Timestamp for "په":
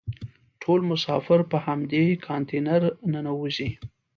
1.51-1.57